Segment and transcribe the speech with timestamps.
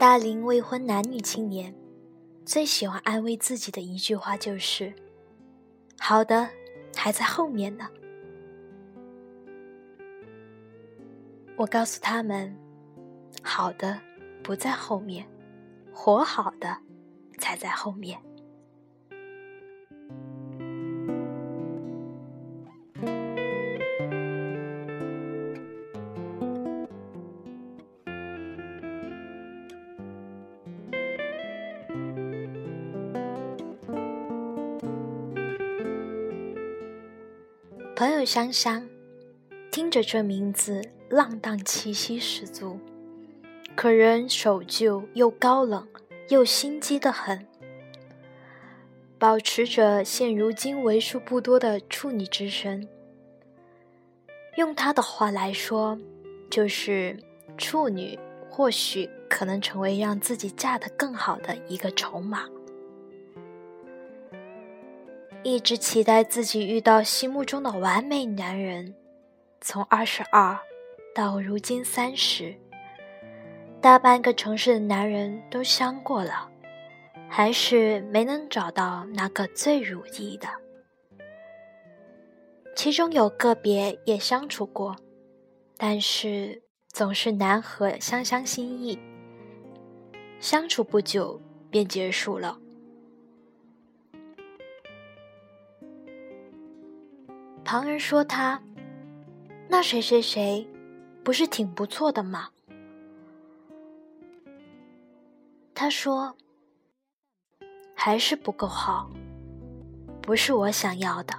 [0.00, 1.74] 大龄未婚男女青年
[2.46, 4.90] 最喜欢安慰自己的一句话就是
[6.00, 6.48] ：“好的，
[6.96, 7.86] 还在后面呢。”
[11.54, 12.56] 我告诉他们
[13.44, 14.00] ：“好的
[14.42, 15.28] 不在后面，
[15.92, 16.74] 活好的
[17.36, 18.18] 才在后面。”
[38.32, 38.88] 香香，
[39.72, 42.78] 听着这名字，浪荡气息十足，
[43.74, 45.88] 可人守旧又高冷，
[46.28, 47.44] 又心机的很。
[49.18, 52.88] 保持着现如今为数不多的处女之身，
[54.54, 55.98] 用他的话来说，
[56.48, 57.18] 就是
[57.58, 58.16] 处女
[58.48, 62.48] 或许可能成为让自己嫁得更好的一个筹码。
[65.42, 68.94] 一直期待自己遇到心目中的完美男人，
[69.62, 70.58] 从二十二
[71.14, 72.54] 到如今三十，
[73.80, 76.46] 大半个城市的男人都相过了，
[77.26, 80.46] 还是没能找到那个最如意的。
[82.76, 84.94] 其中有个别也相处过，
[85.78, 88.98] 但是总是难合香香心意，
[90.38, 92.59] 相处不久便结束了。
[97.64, 98.60] 旁人说他，
[99.68, 100.66] 那谁谁谁，
[101.22, 102.48] 不是挺不错的吗？
[105.72, 106.34] 他说，
[107.94, 109.08] 还是不够好，
[110.20, 111.34] 不是我想要的。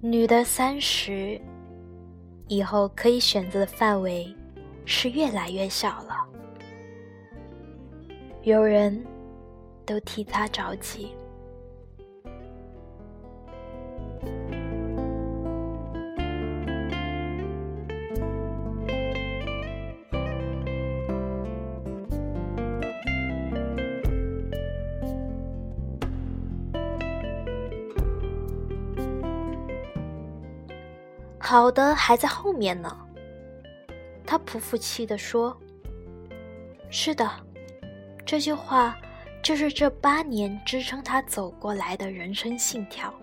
[0.00, 1.40] 女的三十
[2.46, 4.32] 以后可以选择的范围
[4.84, 6.24] 是越来越小了，
[8.42, 9.04] 有人
[9.84, 11.10] 都替她着急。
[31.48, 33.06] 好的还在后面呢，
[34.26, 35.56] 他不服气地说
[36.90, 37.30] ：“是的，
[38.24, 38.98] 这句话
[39.44, 43.14] 就是这八年支撑他走过来的人生信条。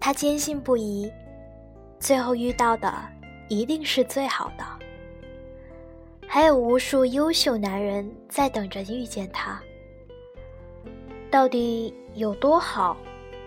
[0.00, 1.08] 他坚信不疑，
[2.00, 2.92] 最后遇到的
[3.48, 4.64] 一定是最好的。
[6.26, 9.62] 还有无数优秀男人在等着遇见他。
[11.30, 12.96] 到底有多好，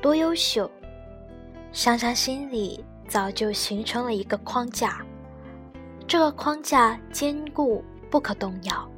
[0.01, 0.71] 多优秀？”
[1.77, 5.05] 香香心里早就形成了一个框架，
[6.07, 8.89] 这个框架坚固不可动摇，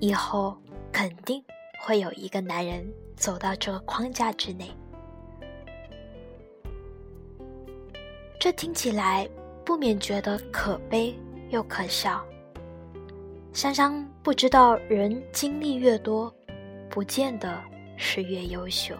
[0.00, 0.58] 以后
[0.90, 1.40] 肯定
[1.78, 4.68] 会有一个男人走到这个框架之内。
[8.40, 9.24] 这听起来
[9.64, 11.16] 不免觉得可悲
[11.50, 12.20] 又可笑。
[13.52, 16.34] 香香不知道，人经历越多，
[16.90, 17.62] 不见得
[17.96, 18.96] 是越优秀。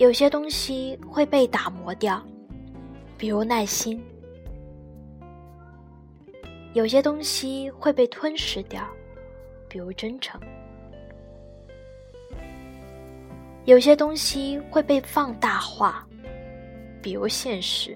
[0.00, 2.24] 有些东西会被打磨掉，
[3.18, 4.00] 比如耐心；
[6.72, 8.82] 有些东西会被吞噬掉，
[9.68, 10.40] 比如真诚；
[13.66, 16.02] 有些东西会被放大化，
[17.02, 17.94] 比如现实。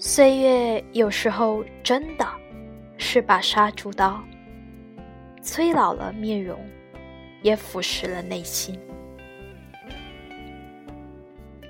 [0.00, 2.26] 岁月有时候真的
[2.98, 4.20] 是把杀猪刀，
[5.40, 6.58] 催老了面容，
[7.40, 8.76] 也腐蚀了内心。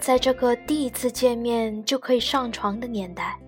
[0.07, 3.41] 在这个第一次见面就可以上床的年代，“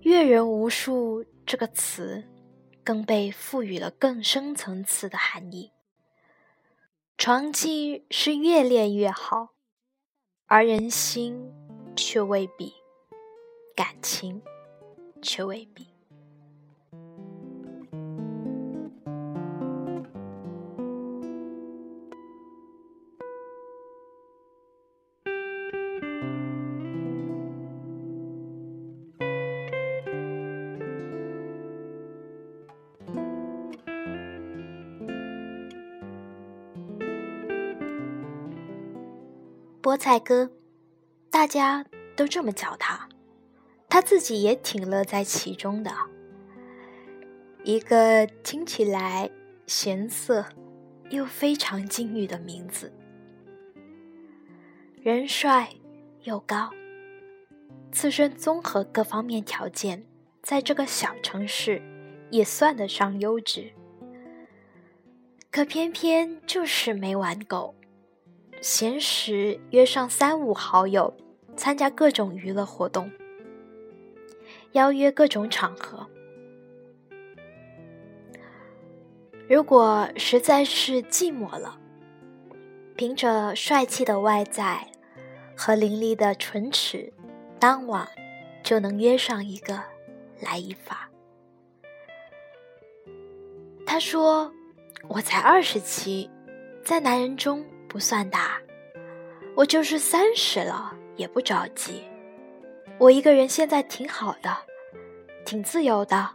[0.00, 2.24] 阅人无数”这个词，
[2.82, 5.70] 更被赋予了更深层次的含义。
[7.18, 9.50] 床技是越练越好，
[10.46, 11.52] 而人心
[11.94, 12.72] 却未必，
[13.76, 14.40] 感情
[15.20, 15.89] 却未必。
[39.90, 40.48] 菠菜哥，
[41.32, 41.84] 大家
[42.14, 43.08] 都这么叫他，
[43.88, 45.90] 他自己也挺乐在其中的。
[47.64, 49.28] 一个听起来
[49.66, 50.46] 咸涩
[51.08, 52.92] 又非常禁欲的名字，
[55.02, 55.70] 人帅
[56.22, 56.70] 又高，
[57.90, 60.06] 自身综合各方面条件，
[60.40, 61.82] 在这个小城市
[62.30, 63.72] 也算得上优质。
[65.50, 67.74] 可偏偏就是没玩够，
[68.60, 71.14] 闲时约上三五好友，
[71.56, 73.10] 参加各种娱乐活动，
[74.72, 76.06] 邀约各种场合。
[79.48, 81.78] 如果实在是寂寞了，
[82.96, 84.86] 凭着帅气的外在
[85.56, 87.12] 和伶俐的唇齿，
[87.58, 88.08] 当晚
[88.62, 89.82] 就能约上一个
[90.40, 91.10] 来一发。
[93.86, 94.52] 他说。
[95.08, 96.30] 我才二十七，
[96.84, 98.56] 在男人中不算大。
[99.56, 102.04] 我就是三十了，也不着急。
[102.98, 104.56] 我一个人现在挺好的，
[105.44, 106.30] 挺自由的，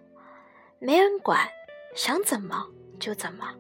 [0.80, 1.48] 没人管，
[1.96, 2.68] 想怎么
[3.00, 3.56] 就怎么。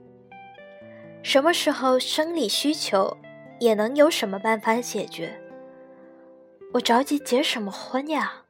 [1.23, 3.17] 什么时候生理需求，
[3.59, 5.41] 也能有什么办法解决？
[6.73, 8.43] 我着急结什么婚呀？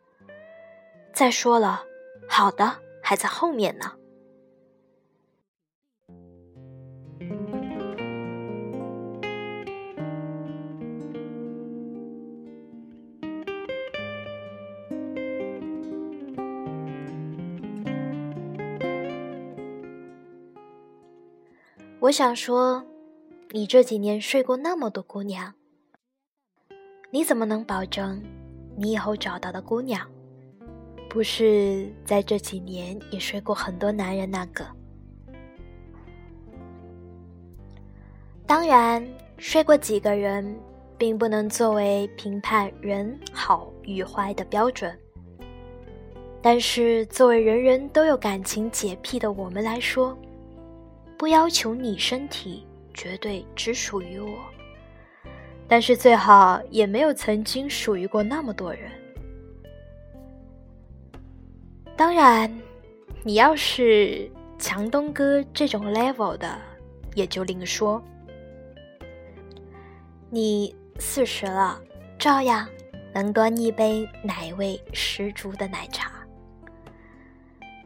[1.13, 1.83] 再说了，
[2.27, 3.93] 好的还在后面呢。
[22.05, 22.85] 我想说，
[23.49, 25.51] 你这几年睡过那么多姑娘，
[27.09, 28.21] 你怎么能保证
[28.77, 30.07] 你以后找到的姑娘，
[31.09, 34.63] 不是在这几年也睡过很多男人那个？
[38.45, 39.03] 当然，
[39.39, 40.55] 睡过几个人，
[40.99, 44.95] 并不能作为评判人好与坏的标准。
[46.39, 50.15] 但是，作为人人都有感情洁癖的我们来说，
[51.17, 54.37] 不要求你身体绝对只属于我，
[55.67, 58.91] 但是最好也没有曾经属于过那么多人。
[61.95, 62.53] 当然，
[63.23, 64.29] 你要是
[64.59, 66.59] 强东哥这种 level 的，
[67.13, 68.03] 也就另说。
[70.29, 71.79] 你四十了，
[72.19, 72.67] 照样
[73.13, 76.11] 能端一杯奶味十足的奶茶。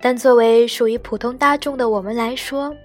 [0.02, 2.76] 但作为属于普通大众的我们来说，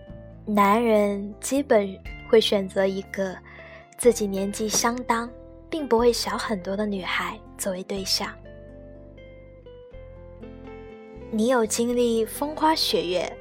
[0.46, 1.98] 男人基本
[2.28, 3.34] 会选择一个
[3.96, 5.30] 自己年纪相当，
[5.70, 8.30] 并不会小很多的女孩作为对象。
[11.30, 13.32] 你有经历风花雪月，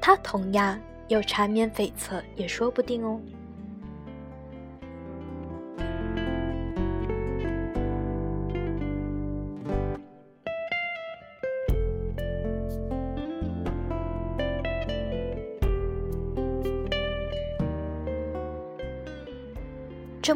[0.00, 3.20] 他同样有缠绵悱恻，也说不定哦。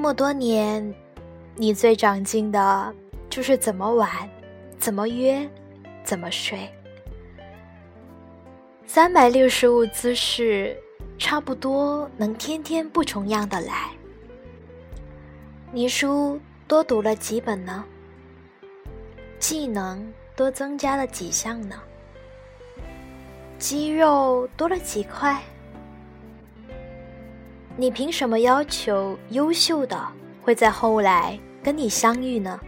[0.02, 0.92] 么多年，
[1.54, 2.92] 你最长进的
[3.30, 4.10] 就是怎么玩，
[4.76, 5.48] 怎么约，
[6.02, 6.68] 怎么睡。
[8.84, 10.76] 三百六十五姿势，
[11.18, 13.90] 差不多能天天不重样的来。
[15.70, 17.84] 你书多读了几本呢？
[19.38, 21.80] 技能多增加了几项呢？
[23.56, 25.40] 肌肉多了几块？
[27.82, 30.00] 你凭什么要求优秀的
[30.40, 32.60] 会在后来跟你相遇呢？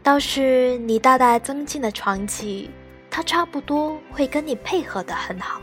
[0.00, 2.70] 倒是你大大增进的床技，
[3.10, 5.60] 他差不多会跟你配合的很好。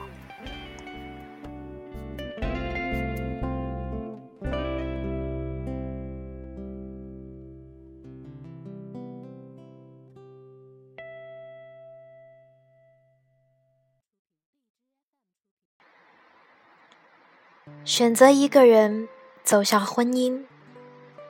[17.89, 19.09] 选择一个人
[19.43, 20.43] 走向婚姻，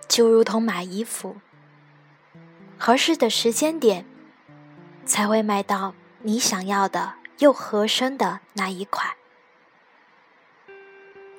[0.10, 1.38] 就如同买衣服，
[2.78, 4.06] 合适的时间点
[5.06, 9.14] 才会买到你想要的又合身的那一款。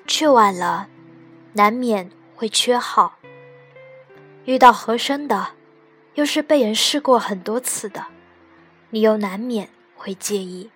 [0.06, 0.88] 去晚了，
[1.52, 3.18] 难免会缺号；
[4.46, 5.48] 遇到合身的，
[6.14, 8.06] 又是被人试过很多次的，
[8.88, 10.70] 你又难免会介意。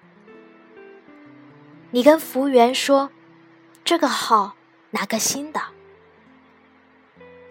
[1.92, 3.08] 你跟服务员说。
[3.84, 4.56] 这个号
[4.92, 5.60] 拿个新的。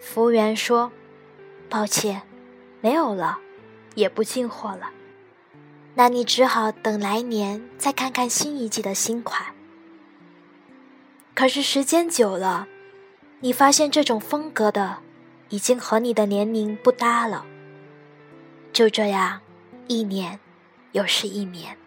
[0.02, 0.92] 服务员说
[1.70, 2.24] ：“抱歉，
[2.82, 3.38] 没有了，
[3.94, 4.90] 也不进货了。
[5.94, 9.54] 那你只好等来年再看看新一季的新款。”
[11.36, 12.68] 可是时间久了，
[13.42, 14.98] 你发现这种风格的
[15.50, 17.46] 已经和你的年龄不搭了。
[18.72, 19.42] 就这样，
[19.88, 20.40] 一年
[20.94, 21.78] 又是一年。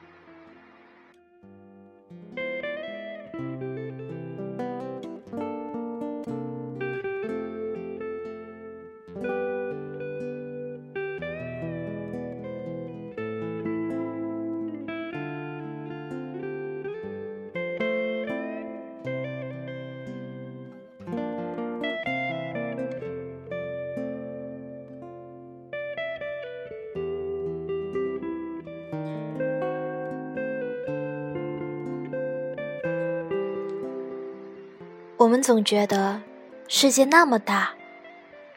[35.18, 36.20] 我们总觉得
[36.68, 37.73] 世界那么大，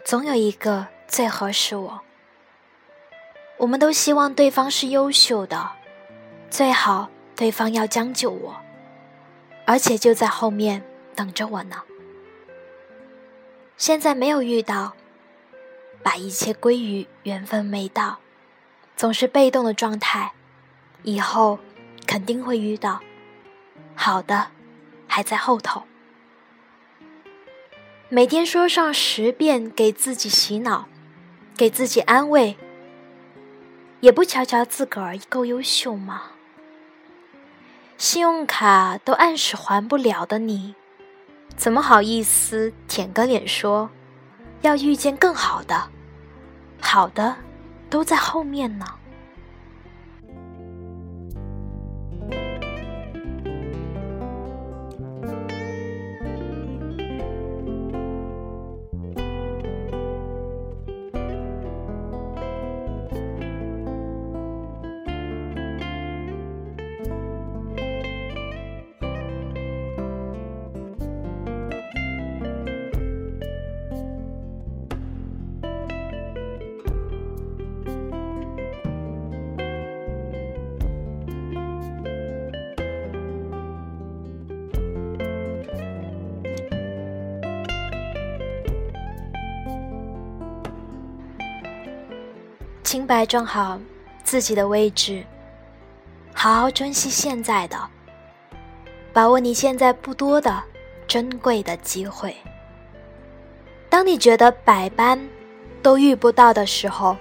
[0.04, 2.02] 总有一个最合适我。
[3.58, 5.72] 我们都希望对方是优秀的，
[6.50, 8.58] 最好对方要将就我，
[9.66, 10.84] 而且就在后面
[11.16, 11.78] 等着我呢。
[13.78, 14.94] 现在没有遇到，
[16.04, 18.20] 把一切归于缘分没到，
[18.98, 20.34] 总是被动的状态，
[21.04, 21.58] 以后
[22.06, 23.00] 肯定会遇到，
[23.96, 24.48] 好的
[25.08, 25.84] 还在后头。
[28.12, 30.88] 每天说上十遍给自己洗脑，
[31.56, 32.58] 给自己安慰。
[34.00, 36.24] 也不瞧瞧自个儿够优秀吗？
[38.00, 40.74] 信用卡都按时还不了的你，
[41.56, 43.92] 怎么好意思舔个脸说
[44.62, 45.90] 要遇见更好的？
[46.82, 47.36] 好的
[47.92, 48.88] 都在后面呢。
[93.10, 93.82] 摆正好
[94.24, 95.26] 自己的位置，
[96.32, 97.76] 好好珍惜现在的，
[99.12, 100.64] 把握你现在不多的
[101.08, 102.38] 珍贵的机会。
[103.90, 105.20] 当你觉得百般
[105.82, 107.18] 都遇不到的时候，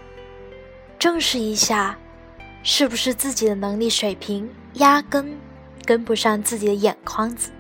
[0.98, 1.96] 正视一下，
[2.62, 5.40] 是不是自己的能力水平压根
[5.86, 7.50] 跟不上自己的眼眶子？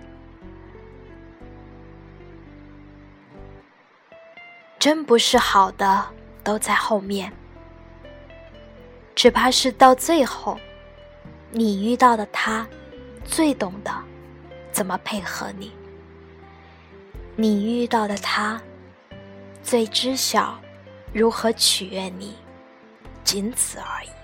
[4.78, 6.04] 真不是好的
[6.44, 7.32] 都在后面。
[9.18, 10.56] 只怕是到最后，
[11.50, 12.64] 你遇到的他，
[13.24, 13.92] 最懂得
[14.70, 15.72] 怎么配合你；
[17.34, 18.62] 你遇到的他，
[19.60, 20.56] 最知晓
[21.12, 22.36] 如何取悦你，
[23.24, 24.17] 仅此而已。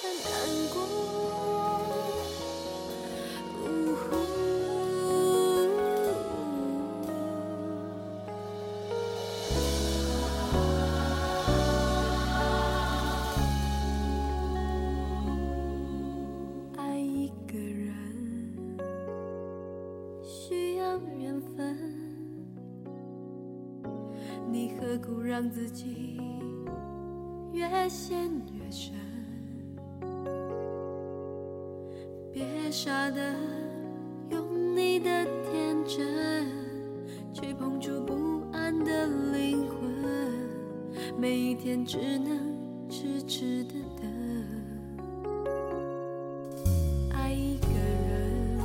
[0.00, 0.30] 很难
[0.72, 0.78] 过，
[16.76, 17.90] 爱一个人
[20.22, 21.76] 需要缘分，
[24.48, 26.20] 你何苦让自己
[27.52, 28.94] 越陷越深？
[32.70, 33.34] 傻的
[34.30, 36.46] 用你的天真
[37.32, 39.78] 去碰触不安的灵魂，
[41.18, 42.38] 每一天只能
[42.88, 44.06] 痴痴的等。
[47.10, 47.68] 爱一个
[48.06, 48.60] 人，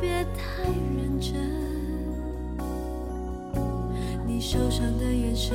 [0.00, 0.64] 别太
[0.96, 1.34] 认真，
[4.26, 5.54] 你受伤的眼神。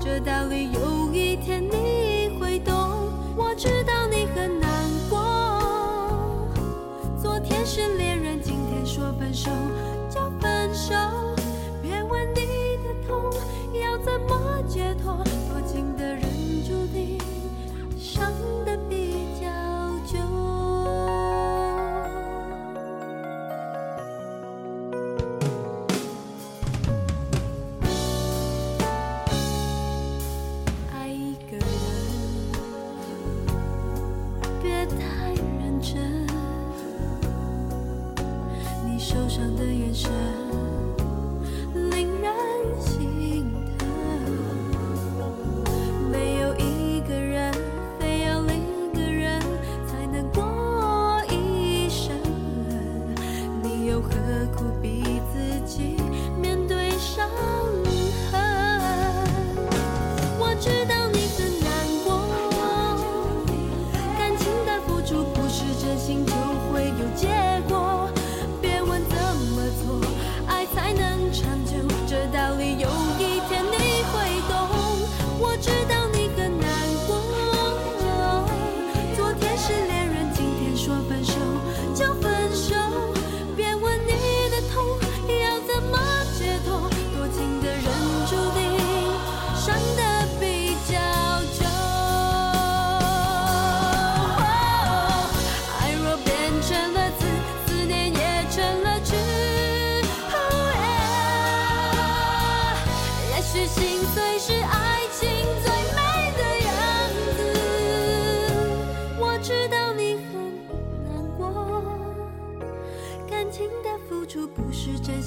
[0.00, 1.81] 这道理有一天你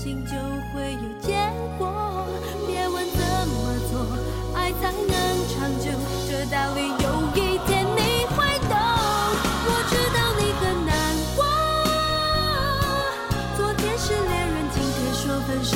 [0.05, 0.33] 心就
[0.71, 1.33] 会有结
[1.79, 1.89] 果。
[2.67, 3.57] 别问怎么
[3.89, 4.05] 做，
[4.53, 5.09] 爱才能
[5.49, 5.89] 长久，
[6.29, 8.37] 这道理有一天你会
[8.69, 8.77] 懂。
[9.65, 10.93] 我知道你很难
[11.35, 11.41] 过，
[13.57, 15.75] 昨天是恋人，今天说分手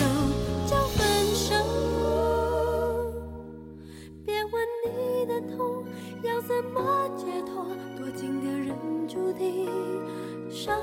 [0.67, 0.99] 就分
[1.33, 1.47] 手。
[4.23, 4.53] 别问
[4.85, 5.57] 你的痛
[6.21, 6.77] 要怎么
[7.17, 7.65] 解脱，
[7.97, 9.67] 多情的人注定
[10.51, 10.77] 伤。